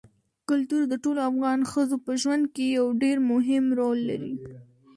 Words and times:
کلتور 0.49 0.83
د 0.89 0.93
ټولو 1.03 1.19
افغان 1.29 1.59
ښځو 1.71 1.97
په 2.05 2.11
ژوند 2.21 2.43
کې 2.55 2.65
یو 2.77 2.87
ډېر 3.03 3.17
مهم 3.31 3.65
رول 3.79 3.99
لري. 4.09 4.35